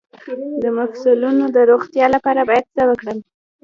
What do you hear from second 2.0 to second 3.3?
لپاره باید څه وکړم؟